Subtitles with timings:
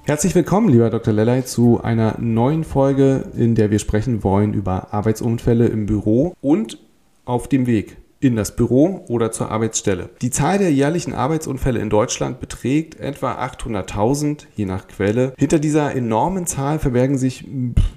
[0.04, 1.14] Herzlich willkommen, lieber Dr.
[1.14, 6.79] Lellay, zu einer neuen Folge, in der wir sprechen wollen über Arbeitsunfälle im Büro und
[7.24, 10.11] auf dem Weg in das Büro oder zur Arbeitsstelle.
[10.22, 15.35] Die Zahl der jährlichen Arbeitsunfälle in Deutschland beträgt etwa 800.000, je nach Quelle.
[15.36, 17.44] Hinter dieser enormen Zahl verbergen sich,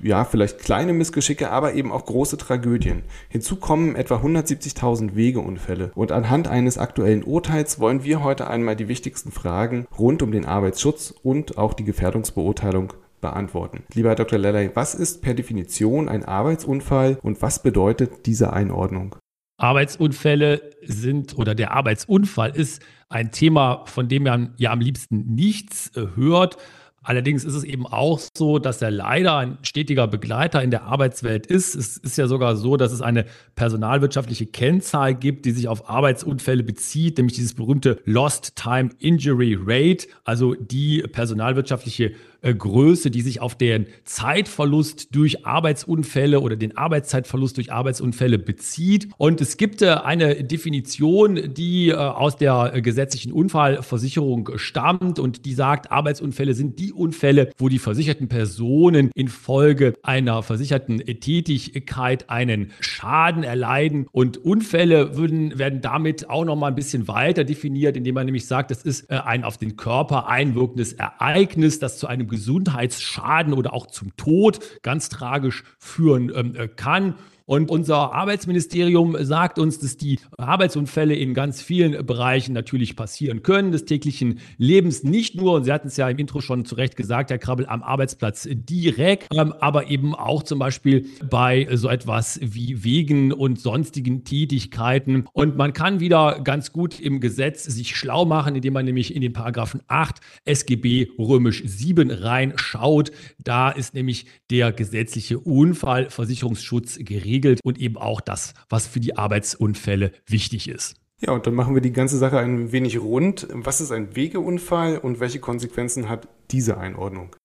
[0.01, 3.03] ja, vielleicht kleine Missgeschicke, aber eben auch große Tragödien.
[3.29, 5.91] Hinzu kommen etwa 170.000 Wegeunfälle.
[5.93, 10.45] Und anhand eines aktuellen Urteils wollen wir heute einmal die wichtigsten Fragen rund um den
[10.45, 13.83] Arbeitsschutz und auch die Gefährdungsbeurteilung beantworten.
[13.93, 14.39] Lieber Herr Dr.
[14.39, 19.15] Lellay, was ist per Definition ein Arbeitsunfall und was bedeutet diese Einordnung?
[19.57, 25.95] Arbeitsunfälle sind oder der Arbeitsunfall ist ein Thema, von dem man ja am liebsten nichts
[25.95, 26.57] äh, hört.
[27.05, 31.45] Allerdings ist es eben auch so, dass er leider ein stetiger Begleiter in der Arbeitswelt
[31.45, 31.75] ist.
[31.75, 36.63] Es ist ja sogar so, dass es eine personalwirtschaftliche Kennzahl gibt, die sich auf Arbeitsunfälle
[36.63, 42.13] bezieht, nämlich dieses berühmte Lost Time Injury Rate, also die personalwirtschaftliche
[42.53, 49.09] Größe, die sich auf den Zeitverlust durch Arbeitsunfälle oder den Arbeitszeitverlust durch Arbeitsunfälle bezieht.
[49.17, 55.53] Und es gibt äh, eine Definition, die äh, aus der gesetzlichen Unfallversicherung stammt und die
[55.53, 63.43] sagt, Arbeitsunfälle sind die Unfälle, wo die versicherten Personen infolge einer versicherten Tätigkeit einen Schaden
[63.43, 64.07] erleiden.
[64.11, 68.47] Und Unfälle würden, werden damit auch noch mal ein bisschen weiter definiert, indem man nämlich
[68.47, 73.87] sagt, das ist ein auf den Körper einwirkendes Ereignis, das zu einem Gesundheitsschaden oder auch
[73.87, 77.15] zum Tod ganz tragisch führen ähm, äh, kann.
[77.47, 83.71] Und unser Arbeitsministerium sagt uns, dass die Arbeitsunfälle in ganz vielen Bereichen natürlich passieren können,
[83.71, 86.95] des täglichen Lebens nicht nur, und Sie hatten es ja im Intro schon zu Recht
[86.95, 92.39] gesagt, Herr Krabbel, am Arbeitsplatz direkt, ähm, aber eben auch zum Beispiel bei so etwas
[92.41, 95.25] wie Wegen und sonstigen Tätigkeiten.
[95.31, 99.21] Und man kann wieder ganz gut im Gesetz sich schlau machen, indem man nämlich in
[99.21, 103.11] den Paragraphen 8 SGB römisch 7 reinschaut.
[103.37, 109.17] Da ist nämlich der gesetzliche Unfallversicherungsschutz geregelt geregelt und eben auch das, was für die
[109.17, 110.95] Arbeitsunfälle wichtig ist.
[111.21, 113.47] Ja, und dann machen wir die ganze Sache ein wenig rund.
[113.51, 117.35] Was ist ein Wegeunfall und welche Konsequenzen hat diese Einordnung?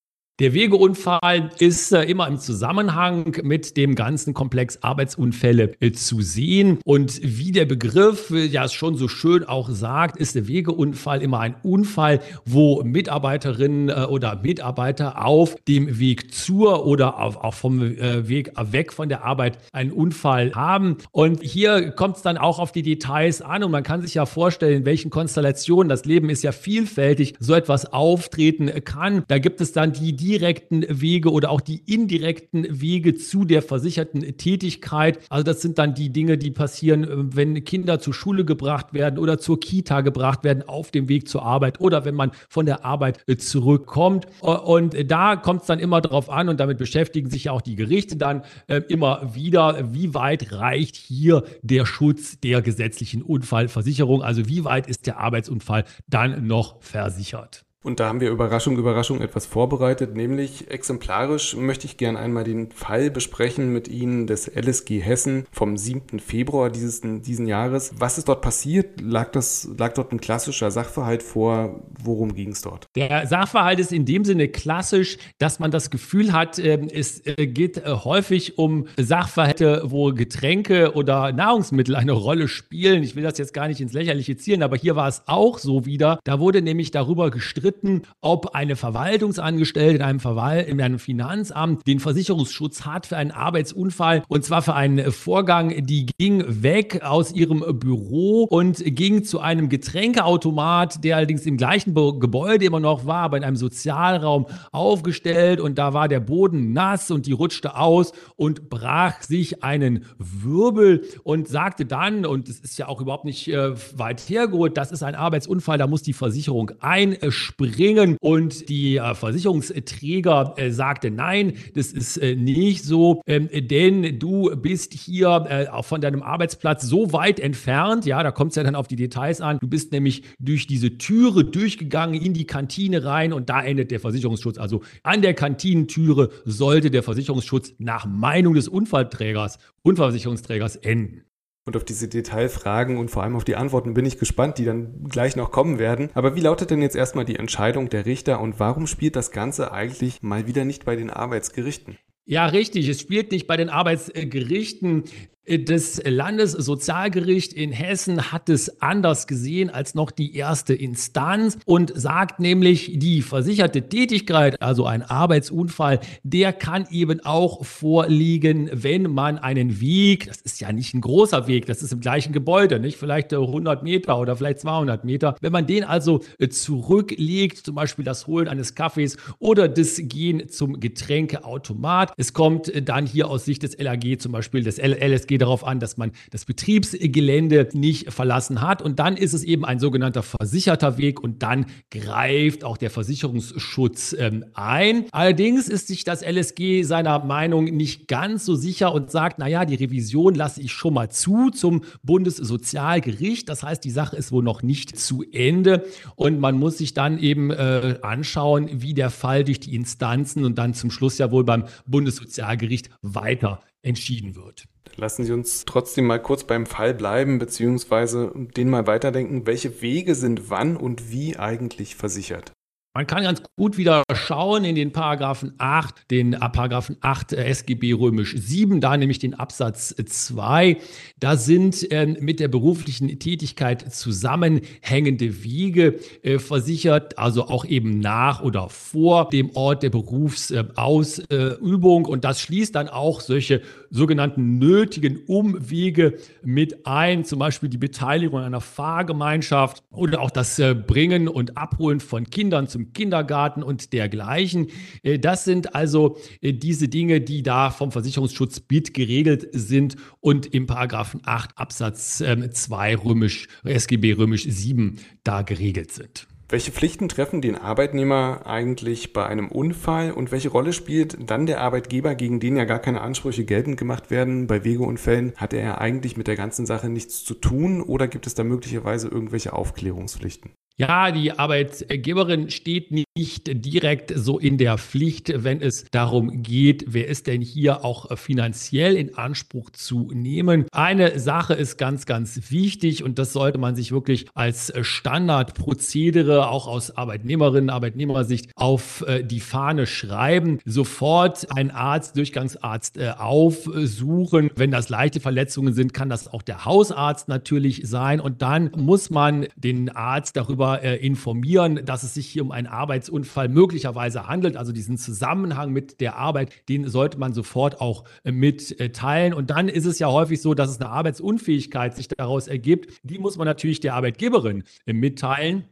[0.41, 6.79] Der Wegeunfall ist äh, immer im Zusammenhang mit dem ganzen Komplex Arbeitsunfälle äh, zu sehen.
[6.87, 11.41] Und wie der Begriff äh, ja schon so schön auch sagt, ist der Wegeunfall immer
[11.41, 18.95] ein Unfall, wo Mitarbeiterinnen oder Mitarbeiter auf dem Weg zur oder auch vom Weg weg
[18.95, 20.97] von der Arbeit einen Unfall haben.
[21.11, 24.25] Und hier kommt es dann auch auf die Details an und man kann sich ja
[24.25, 29.25] vorstellen, in welchen Konstellationen das Leben ist ja vielfältig, so etwas auftreten kann.
[29.29, 33.63] Da gibt es dann die, die direkten Wege oder auch die indirekten Wege zu der
[33.63, 35.19] versicherten Tätigkeit.
[35.29, 39.19] Also das sind dann die Dinge, die passieren, äh, wenn Kinder zur Schule gebracht werden
[39.19, 42.85] oder zur Kita gebracht werden auf dem Weg zur Arbeit oder wenn man von der
[42.85, 44.27] Arbeit äh, zurückkommt.
[44.43, 47.63] Äh, und da kommt es dann immer darauf an und damit beschäftigen sich ja auch
[47.63, 48.43] die Gerichte dann
[48.89, 54.23] immer wieder, wie weit reicht hier der Schutz der gesetzlichen Unfallversicherung?
[54.23, 57.65] Also wie weit ist der Arbeitsunfall dann noch versichert?
[57.83, 62.71] Und da haben wir Überraschung, Überraschung etwas vorbereitet, nämlich exemplarisch möchte ich gerne einmal den
[62.73, 66.19] Fall besprechen mit Ihnen des LSG Hessen vom 7.
[66.19, 67.93] Februar dieses diesen Jahres.
[67.97, 69.01] Was ist dort passiert?
[69.01, 71.81] Lag, das, lag dort ein klassischer Sachverhalt vor?
[72.03, 72.87] Worum ging es dort?
[72.97, 77.47] Der Sachverhalt ist in dem Sinne klassisch, dass man das Gefühl hat, ähm, es äh,
[77.47, 83.03] geht äh, häufig um Sachverhalte, wo Getränke oder Nahrungsmittel eine Rolle spielen.
[83.03, 85.87] Ich will das jetzt gar nicht ins Lächerliche zielen, aber hier war es auch so
[85.87, 86.21] wieder.
[86.25, 91.87] Da wurde nämlich darüber gestritten, gestritten, ob eine Verwaltungsangestellte in einem, Verwalt in einem Finanzamt
[91.87, 97.33] den Versicherungsschutz hat für einen Arbeitsunfall und zwar für einen Vorgang, die ging weg aus
[97.33, 103.23] ihrem Büro und ging zu einem Getränkeautomat, der allerdings im gleichen Gebäude immer noch war,
[103.23, 108.13] aber in einem Sozialraum aufgestellt und da war der Boden nass und die rutschte aus
[108.37, 113.49] und brach sich einen Wirbel und sagte dann, und es ist ja auch überhaupt nicht
[113.49, 118.17] äh, weit hergeholt, das ist ein Arbeitsunfall, da muss die Versicherung einspringen springen.
[118.21, 124.55] Und die äh, Versicherungsträger äh, sagte, nein, das ist äh, nicht so, ähm, denn du
[124.57, 128.75] bist hier äh, von deinem Arbeitsplatz so weit entfernt, ja, da kommt es ja dann
[128.75, 133.33] auf die Details an, du bist nämlich durch diese Türe durchgegangen in die Kantine rein
[133.33, 134.59] und da endet der Versicherungsschutz.
[134.59, 141.23] Also an der Kantinentüre sollte der Versicherungsschutz nach Meinung des Unfallträgers, Unfallversicherungsträgers enden.
[141.67, 145.05] Und auf diese Detailfragen und vor allem auf die Antworten bin ich gespannt, die dann
[145.05, 146.09] gleich noch kommen werden.
[146.15, 149.73] Aber wie lautet denn jetzt erstmal die Entscheidung der Richter und warum spielt das Ganze
[149.73, 151.99] eigentlich mal wieder nicht bei den Arbeitsgerichten?
[152.25, 152.89] Ja, richtig.
[152.89, 155.05] Es spielt nicht bei den Arbeitsgerichten.
[155.51, 162.39] Das Landessozialgericht in Hessen hat es anders gesehen als noch die erste Instanz und sagt
[162.39, 169.81] nämlich, die versicherte Tätigkeit, also ein Arbeitsunfall, der kann eben auch vorliegen, wenn man einen
[169.81, 173.35] Weg, das ist ja nicht ein großer Weg, das ist im gleichen Gebäude, nicht vielleicht
[173.35, 178.47] 100 Meter oder vielleicht 200 Meter, wenn man den also zurücklegt, zum Beispiel das Holen
[178.47, 182.13] eines Kaffees oder das Gehen zum Getränkeautomat.
[182.17, 185.97] Es kommt dann hier aus Sicht des LAG zum Beispiel des LSG darauf an, dass
[185.97, 188.83] man das Betriebsgelände nicht verlassen hat.
[188.83, 194.15] Und dann ist es eben ein sogenannter versicherter Weg und dann greift auch der Versicherungsschutz
[194.19, 195.07] ähm, ein.
[195.13, 199.77] Allerdings ist sich das LSG seiner Meinung nicht ganz so sicher und sagt, naja, die
[199.77, 203.49] Revision lasse ich schon mal zu zum Bundessozialgericht.
[203.49, 205.85] Das heißt, die Sache ist wohl noch nicht zu Ende
[206.17, 210.59] und man muss sich dann eben äh, anschauen, wie der Fall durch die Instanzen und
[210.59, 214.67] dann zum Schluss ja wohl beim Bundessozialgericht weiter entschieden wird.
[214.97, 219.47] Lassen Sie uns trotzdem mal kurz beim Fall bleiben, beziehungsweise den mal weiterdenken.
[219.47, 222.53] Welche Wege sind wann und wie eigentlich versichert?
[222.93, 227.45] Man kann ganz gut wieder schauen in den Paragraphen 8, den äh, Paragraphen 8 äh,
[227.45, 230.77] SGB römisch 7, da nämlich den Absatz 2.
[231.17, 238.43] Da sind äh, mit der beruflichen Tätigkeit zusammenhängende Wege äh, versichert, also auch eben nach
[238.43, 242.07] oder vor dem Ort der Berufsausübung.
[242.07, 248.41] und das schließt dann auch solche sogenannten nötigen Umwege mit ein, zum Beispiel die Beteiligung
[248.41, 253.93] einer Fahrgemeinschaft oder auch das äh, Bringen und Abholen von Kindern zum zum Kindergarten und
[253.93, 254.69] dergleichen.
[255.03, 260.47] Äh, das sind also äh, diese Dinge, die da vom Versicherungsschutz BIT geregelt sind und
[260.47, 266.30] im Paragraphen 8 Absatz 2 ähm, römisch, SGB römisch 7 da geregelt sind.
[266.51, 271.61] Welche Pflichten treffen den Arbeitnehmer eigentlich bei einem Unfall und welche Rolle spielt dann der
[271.61, 274.49] Arbeitgeber, gegen den ja gar keine Ansprüche geltend gemacht werden?
[274.49, 278.27] Bei Wegeunfällen hat er ja eigentlich mit der ganzen Sache nichts zu tun oder gibt
[278.27, 280.51] es da möglicherweise irgendwelche Aufklärungspflichten?
[280.81, 287.07] Ja, die Arbeitgeberin steht nicht direkt so in der Pflicht, wenn es darum geht, wer
[287.07, 290.65] ist denn hier auch finanziell in Anspruch zu nehmen.
[290.73, 296.67] Eine Sache ist ganz, ganz wichtig und das sollte man sich wirklich als Standardprozedere auch
[296.67, 300.61] aus Arbeitnehmerinnen, Arbeitnehmersicht auf äh, die Fahne schreiben.
[300.65, 304.51] Sofort einen Arzt, Durchgangsarzt äh, aufsuchen.
[304.57, 309.11] Wenn das leichte Verletzungen sind, kann das auch der Hausarzt natürlich sein und dann muss
[309.11, 314.57] man den Arzt darüber äh, informieren, dass es sich hier um einen Arbeitsunfall möglicherweise handelt.
[314.57, 319.35] Also diesen Zusammenhang mit der Arbeit, den sollte man sofort auch äh, mitteilen.
[319.35, 323.01] Und dann ist es ja häufig so, dass es eine Arbeitsunfähigkeit sich daraus ergibt.
[323.03, 325.65] Die muss man natürlich der Arbeitgeberin äh, mitteilen.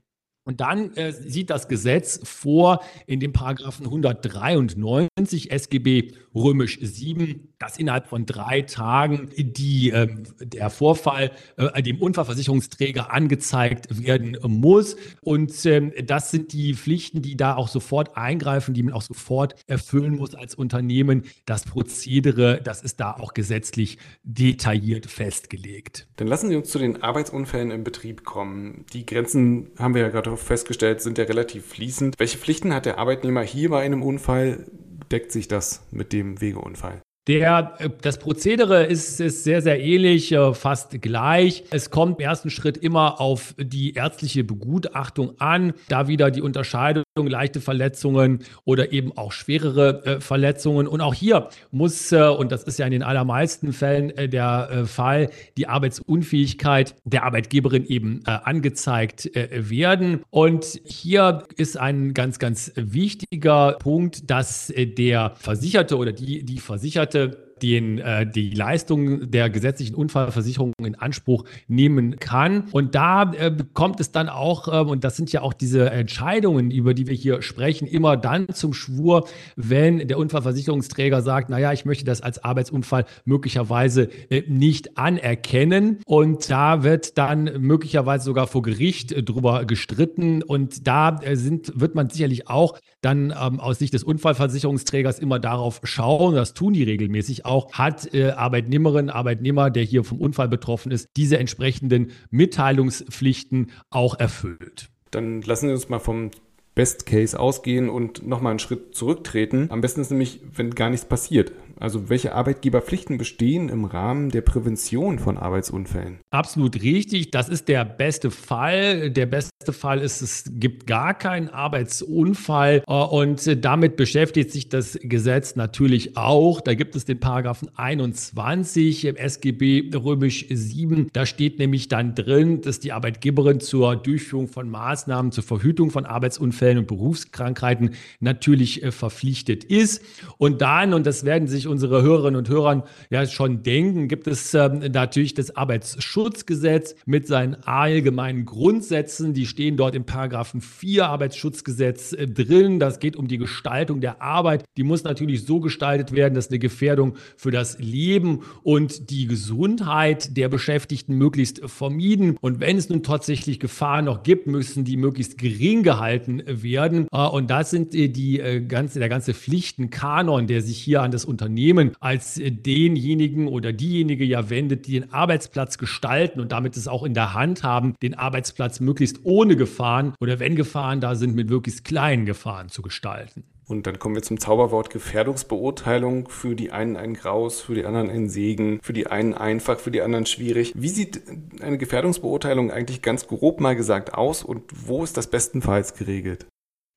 [0.49, 7.77] Und dann äh, sieht das Gesetz vor in dem Paragraphen 193 SGB römisch 7, dass
[7.77, 10.09] innerhalb von drei Tagen die, äh,
[10.41, 14.97] der Vorfall äh, dem Unfallversicherungsträger angezeigt werden muss.
[15.21, 19.55] Und ähm, das sind die Pflichten, die da auch sofort eingreifen, die man auch sofort
[19.67, 21.25] erfüllen muss als Unternehmen.
[21.45, 26.09] Das Prozedere, das ist da auch gesetzlich detailliert festgelegt.
[26.17, 28.87] Dann lassen Sie uns zu den Arbeitsunfällen im Betrieb kommen.
[28.95, 32.14] Die Grenzen haben wir ja gerade festgestellt, sind ja relativ fließend.
[32.18, 34.64] Welche Pflichten hat der Arbeitnehmer hier bei einem Unfall?
[35.11, 37.02] Deckt sich das mit dem Wegeunfall?
[37.28, 41.64] Der, äh, das Prozedere ist, ist sehr, sehr ähnlich, äh, fast gleich.
[41.71, 45.75] Es kommt im ersten Schritt immer auf die ärztliche Begutachtung an.
[45.88, 50.87] Da wieder die Unterscheidung leichte Verletzungen oder eben auch schwerere äh, Verletzungen.
[50.87, 54.69] Und auch hier muss, äh, und das ist ja in den allermeisten Fällen äh, der
[54.71, 60.23] äh, Fall, die Arbeitsunfähigkeit der Arbeitgeberin eben angezeigt werden.
[60.31, 67.48] Und hier ist ein ganz, ganz wichtiger Punkt, dass der Versicherte oder die, die Versicherte
[67.62, 72.65] den, äh, die Leistung der gesetzlichen Unfallversicherung in Anspruch nehmen kann.
[72.73, 76.71] Und da äh, kommt es dann auch, äh, und das sind ja auch diese Entscheidungen,
[76.71, 81.85] über die wir hier sprechen, immer dann zum Schwur, wenn der Unfallversicherungsträger sagt, naja, ich
[81.85, 85.99] möchte das als Arbeitsunfall möglicherweise äh, nicht anerkennen.
[86.07, 90.43] Und da wird dann möglicherweise sogar vor Gericht äh, drüber gestritten.
[90.43, 95.38] Und da äh, sind, wird man sicherlich auch dann ähm, aus Sicht des Unfallversicherungsträgers immer
[95.38, 100.49] darauf schauen, das tun die regelmäßig auch, hat äh, Arbeitnehmerin, Arbeitnehmer, der hier vom Unfall
[100.49, 104.88] betroffen ist, diese entsprechenden Mitteilungspflichten auch erfüllt.
[105.11, 106.31] Dann lassen Sie uns mal vom
[106.75, 109.67] Best Case ausgehen und nochmal einen Schritt zurücktreten.
[109.71, 111.50] Am besten ist nämlich, wenn gar nichts passiert.
[111.80, 116.18] Also welche Arbeitgeberpflichten bestehen im Rahmen der Prävention von Arbeitsunfällen?
[116.30, 117.30] Absolut richtig.
[117.30, 119.11] Das ist der beste Fall.
[119.11, 124.99] Der beste Fall ist, es gibt gar keinen Arbeitsunfall äh, und damit beschäftigt sich das
[125.02, 126.61] Gesetz natürlich auch.
[126.61, 131.08] Da gibt es den Paragraphen 21 im SGB römisch 7.
[131.12, 136.06] Da steht nämlich dann drin, dass die Arbeitgeberin zur Durchführung von Maßnahmen zur Verhütung von
[136.06, 140.02] Arbeitsunfällen und Berufskrankheiten natürlich äh, verpflichtet ist.
[140.38, 144.55] Und dann, und das werden sich unsere Hörerinnen und Hörer ja schon denken, gibt es
[144.55, 149.35] ähm, natürlich das Arbeitsschutzgesetz mit seinen allgemeinen Grundsätzen.
[149.35, 152.79] Die stehen dort im Paragraphen 4 Arbeitsschutzgesetz äh, drin.
[152.79, 154.65] Das geht um die Gestaltung der Arbeit.
[154.77, 160.37] Die muss natürlich so gestaltet werden, dass eine Gefährdung für das Leben und die Gesundheit
[160.37, 162.37] der Beschäftigten möglichst vermieden.
[162.41, 167.07] Und wenn es nun tatsächlich Gefahren noch gibt, müssen die möglichst gering gehalten werden.
[167.13, 171.25] Äh, und das sind äh, die ganze, der ganze Pflichtenkanon, der sich hier an das
[171.25, 176.77] Unternehmen Unternehmen als äh, denjenigen oder diejenige ja wendet, die den Arbeitsplatz gestalten und damit
[176.77, 181.17] es auch in der Hand haben, den Arbeitsplatz möglichst ohne Gefahren oder wenn Gefahren da
[181.17, 183.43] sind, mit möglichst kleinen Gefahren zu gestalten.
[183.67, 186.29] Und dann kommen wir zum Zauberwort Gefährdungsbeurteilung.
[186.29, 189.91] Für die einen ein Graus, für die anderen ein Segen, für die einen einfach, für
[189.91, 190.73] die anderen schwierig.
[190.75, 191.21] Wie sieht
[191.61, 196.47] eine Gefährdungsbeurteilung eigentlich ganz grob mal gesagt aus und wo ist das bestenfalls geregelt?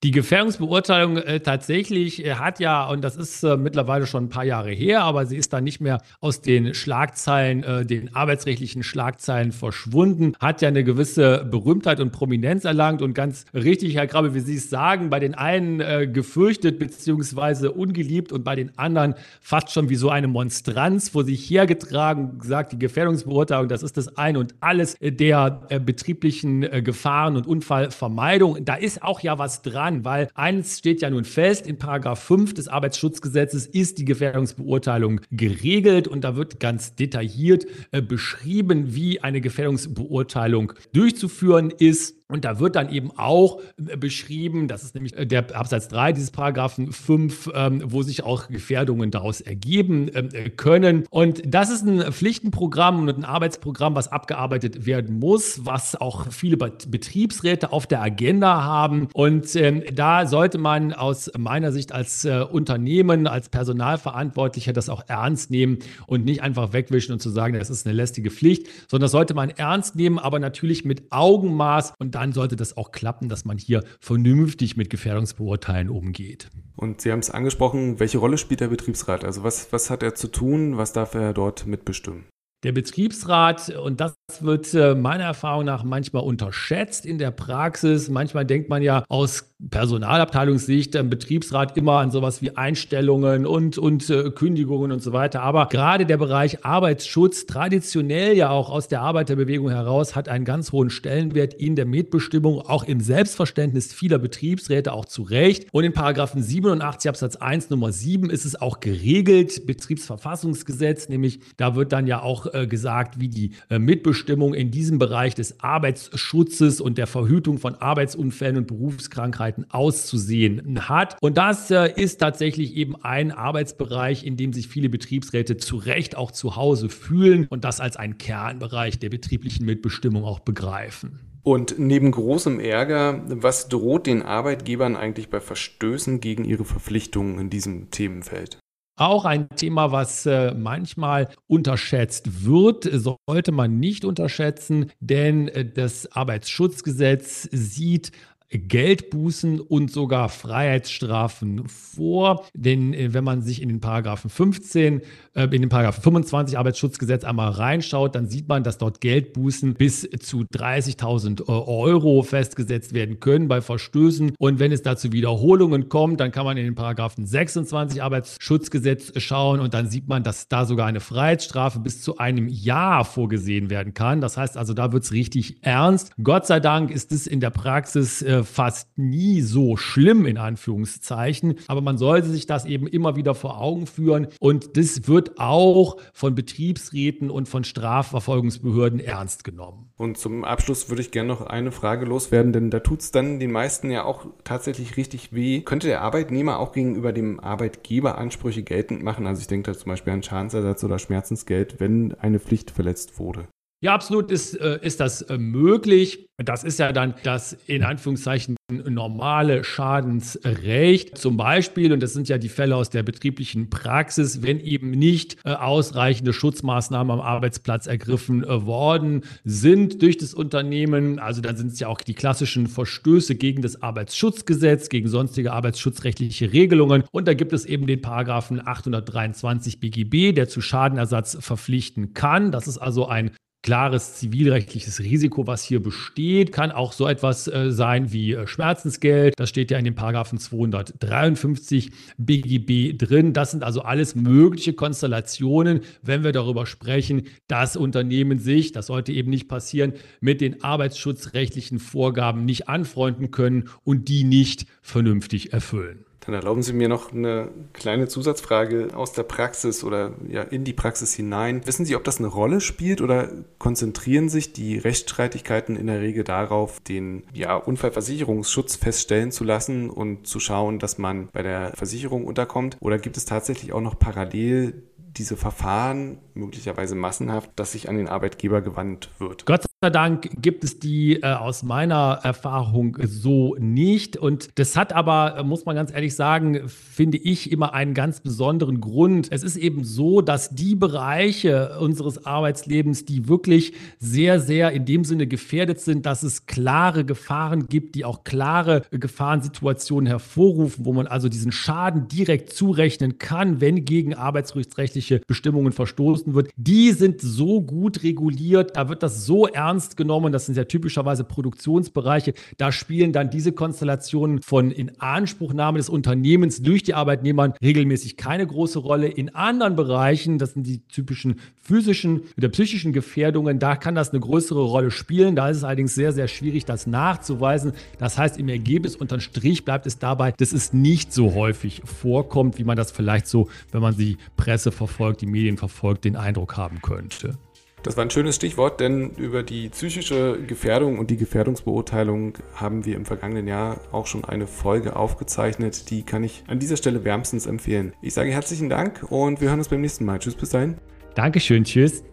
[0.03, 4.43] Die Gefährdungsbeurteilung äh, tatsächlich äh, hat ja, und das ist äh, mittlerweile schon ein paar
[4.43, 9.51] Jahre her, aber sie ist dann nicht mehr aus den Schlagzeilen, äh, den arbeitsrechtlichen Schlagzeilen
[9.51, 14.39] verschwunden, hat ja eine gewisse Berühmtheit und Prominenz erlangt und ganz richtig, Herr Grabbe, wie
[14.39, 17.67] Sie es sagen, bei den einen äh, gefürchtet bzw.
[17.67, 22.71] ungeliebt und bei den anderen fast schon wie so eine Monstranz vor sich hergetragen, gesagt,
[22.71, 28.65] die Gefährdungsbeurteilung, das ist das Ein und Alles der betrieblichen Gefahren und Unfallvermeidung.
[28.65, 32.21] Da ist auch ja was dran an, weil eins steht ja nun fest, in Paragraph
[32.23, 39.21] 5 des Arbeitsschutzgesetzes ist die Gefährdungsbeurteilung geregelt und da wird ganz detailliert äh, beschrieben, wie
[39.21, 42.20] eine Gefährdungsbeurteilung durchzuführen ist.
[42.31, 46.13] Und da wird dann eben auch äh, beschrieben, das ist nämlich äh, der Absatz 3
[46.13, 51.03] dieses Paragraphen 5, ähm, wo sich auch Gefährdungen daraus ergeben ähm, äh, können.
[51.09, 56.55] Und das ist ein Pflichtenprogramm und ein Arbeitsprogramm, was abgearbeitet werden muss, was auch viele
[56.55, 59.09] Betriebsräte auf der Agenda haben.
[59.13, 65.51] Und ähm, da sollte man aus meiner Sicht als Unternehmen, als Personalverantwortlicher das auch ernst
[65.51, 69.11] nehmen und nicht einfach wegwischen und zu sagen, das ist eine lästige Pflicht, sondern das
[69.11, 73.43] sollte man ernst nehmen, aber natürlich mit Augenmaß und dann sollte das auch klappen, dass
[73.45, 76.49] man hier vernünftig mit Gefährdungsbeurteilen umgeht.
[76.75, 79.25] Und Sie haben es angesprochen, welche Rolle spielt der Betriebsrat?
[79.25, 80.77] Also was, was hat er zu tun?
[80.77, 82.25] Was darf er dort mitbestimmen?
[82.63, 88.09] Der Betriebsrat, und das wird äh, meiner Erfahrung nach manchmal unterschätzt in der Praxis.
[88.09, 94.09] Manchmal denkt man ja aus Personalabteilungssicht im Betriebsrat immer an sowas wie Einstellungen und, und
[94.09, 95.43] äh, Kündigungen und so weiter.
[95.43, 100.71] Aber gerade der Bereich Arbeitsschutz, traditionell ja auch aus der Arbeiterbewegung heraus, hat einen ganz
[100.71, 105.67] hohen Stellenwert in der Mitbestimmung, auch im Selbstverständnis vieler Betriebsräte, auch zu Recht.
[105.71, 111.75] Und in Paragraphen 87 Absatz 1 Nummer 7 ist es auch geregelt, Betriebsverfassungsgesetz, nämlich da
[111.75, 116.81] wird dann ja auch äh, gesagt, wie die äh, Mitbestimmung in diesem Bereich des Arbeitsschutzes
[116.81, 121.17] und der Verhütung von Arbeitsunfällen und Berufskrankheiten auszusehen hat.
[121.21, 126.15] Und das äh, ist tatsächlich eben ein Arbeitsbereich, in dem sich viele Betriebsräte zu Recht
[126.15, 131.19] auch zu Hause fühlen und das als ein Kernbereich der betrieblichen Mitbestimmung auch begreifen.
[131.43, 137.49] Und neben großem Ärger, was droht den Arbeitgebern eigentlich bei Verstößen gegen ihre Verpflichtungen in
[137.49, 138.59] diesem Themenfeld?
[139.01, 146.11] Auch ein Thema, was äh, manchmal unterschätzt wird, sollte man nicht unterschätzen, denn äh, das
[146.11, 148.11] Arbeitsschutzgesetz sieht
[148.51, 152.45] Geldbußen und sogar Freiheitsstrafen vor.
[152.53, 155.01] Denn äh, wenn man sich in den Paragraphen 15,
[155.35, 160.01] äh, in den Paragraphen 25 Arbeitsschutzgesetz einmal reinschaut, dann sieht man, dass dort Geldbußen bis
[160.19, 164.33] zu 30.000 äh, Euro festgesetzt werden können bei Verstößen.
[164.37, 169.61] Und wenn es dazu Wiederholungen kommt, dann kann man in den Paragraphen 26 Arbeitsschutzgesetz schauen
[169.61, 173.93] und dann sieht man, dass da sogar eine Freiheitsstrafe bis zu einem Jahr vorgesehen werden
[173.93, 174.19] kann.
[174.19, 176.11] Das heißt also, da wird es richtig ernst.
[176.21, 181.55] Gott sei Dank ist es in der Praxis äh, fast nie so schlimm in Anführungszeichen,
[181.67, 185.97] aber man sollte sich das eben immer wieder vor Augen führen und das wird auch
[186.13, 189.91] von Betriebsräten und von Strafverfolgungsbehörden ernst genommen.
[189.97, 193.39] Und zum Abschluss würde ich gerne noch eine Frage loswerden, denn da tut es dann
[193.39, 195.61] den meisten ja auch tatsächlich richtig weh.
[195.61, 199.27] Könnte der Arbeitnehmer auch gegenüber dem Arbeitgeber Ansprüche geltend machen?
[199.27, 203.47] Also ich denke da zum Beispiel an Schadensersatz oder Schmerzensgeld, wenn eine Pflicht verletzt wurde.
[203.83, 206.29] Ja, absolut ist, äh, ist das äh, möglich.
[206.37, 211.17] Das ist ja dann das in Anführungszeichen normale Schadensrecht.
[211.17, 215.37] Zum Beispiel, und das sind ja die Fälle aus der betrieblichen Praxis, wenn eben nicht
[215.45, 221.17] äh, ausreichende Schutzmaßnahmen am Arbeitsplatz ergriffen worden sind durch das Unternehmen.
[221.17, 226.53] Also dann sind es ja auch die klassischen Verstöße gegen das Arbeitsschutzgesetz, gegen sonstige arbeitsschutzrechtliche
[226.53, 227.03] Regelungen.
[227.11, 232.51] Und da gibt es eben den Paragraphen 823 BGB, der zu Schadenersatz verpflichten kann.
[232.51, 233.31] Das ist also ein
[233.63, 236.51] klares zivilrechtliches Risiko, was hier besteht.
[236.51, 239.35] Kann auch so etwas äh, sein wie äh, Schmerzensgeld.
[239.37, 243.33] Das steht ja in den Paragraphen 253 BGB drin.
[243.33, 249.11] Das sind also alles mögliche Konstellationen, wenn wir darüber sprechen, dass Unternehmen sich, das sollte
[249.11, 256.05] eben nicht passieren, mit den arbeitsschutzrechtlichen Vorgaben nicht anfreunden können und die nicht vernünftig erfüllen.
[256.25, 260.73] Dann erlauben Sie mir noch eine kleine Zusatzfrage aus der Praxis oder ja, in die
[260.73, 261.65] Praxis hinein.
[261.65, 266.23] Wissen Sie, ob das eine Rolle spielt oder konzentrieren sich die Rechtsstreitigkeiten in der Regel
[266.23, 272.25] darauf, den ja, Unfallversicherungsschutz feststellen zu lassen und zu schauen, dass man bei der Versicherung
[272.25, 272.77] unterkommt?
[272.79, 274.83] Oder gibt es tatsächlich auch noch parallel
[275.17, 279.45] diese Verfahren möglicherweise massenhaft, dass sich an den Arbeitgeber gewandt wird.
[279.45, 284.15] Gott sei Dank gibt es die äh, aus meiner Erfahrung so nicht.
[284.15, 288.19] Und das hat aber, äh, muss man ganz ehrlich sagen, finde ich immer einen ganz
[288.19, 289.29] besonderen Grund.
[289.31, 295.03] Es ist eben so, dass die Bereiche unseres Arbeitslebens, die wirklich sehr, sehr in dem
[295.03, 301.07] Sinne gefährdet sind, dass es klare Gefahren gibt, die auch klare Gefahrensituationen hervorrufen, wo man
[301.07, 307.61] also diesen Schaden direkt zurechnen kann, wenn gegen arbeitsrechtsrechtliche Bestimmungen verstoßen wird, die sind so
[307.61, 313.13] gut reguliert, da wird das so ernst genommen, das sind ja typischerweise Produktionsbereiche, da spielen
[313.13, 319.07] dann diese Konstellationen von Inanspruchnahme des Unternehmens durch die Arbeitnehmer regelmäßig keine große Rolle.
[319.07, 324.19] In anderen Bereichen, das sind die typischen physischen oder psychischen Gefährdungen, da kann das eine
[324.19, 325.37] größere Rolle spielen.
[325.37, 327.71] Da ist es allerdings sehr, sehr schwierig, das nachzuweisen.
[327.97, 332.57] Das heißt, im Ergebnis unterm Strich bleibt es dabei, dass es nicht so häufig vorkommt,
[332.57, 336.57] wie man das vielleicht so, wenn man die Presse verfolgt, die Medien verfolgt, den Eindruck
[336.57, 337.37] haben könnte.
[337.83, 342.95] Das war ein schönes Stichwort, denn über die psychische Gefährdung und die Gefährdungsbeurteilung haben wir
[342.95, 345.89] im vergangenen Jahr auch schon eine Folge aufgezeichnet.
[345.89, 347.93] Die kann ich an dieser Stelle wärmstens empfehlen.
[348.03, 350.19] Ich sage herzlichen Dank und wir hören uns beim nächsten Mal.
[350.19, 350.77] Tschüss, bis dahin.
[351.15, 352.03] Dankeschön, tschüss.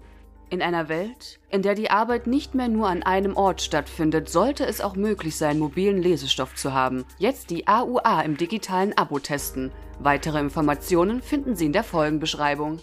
[0.48, 4.64] In einer Welt, in der die Arbeit nicht mehr nur an einem Ort stattfindet, sollte
[4.64, 7.04] es auch möglich sein, mobilen Lesestoff zu haben.
[7.18, 9.70] Jetzt die AUA im digitalen Abo testen.
[9.98, 12.78] Weitere Informationen finden Sie in der Folgenbeschreibung.